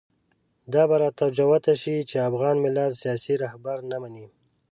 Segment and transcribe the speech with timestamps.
[0.73, 4.27] دا به راته جوته شي چې افغان ملت سیاسي رهبري نه مني.